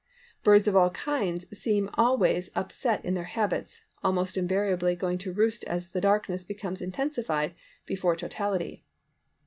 [0.41, 5.63] Birds of all kinds seem always upset in their habits, almost invariably going to roost
[5.65, 7.53] as the darkness becomes intensified
[7.85, 8.83] before totality.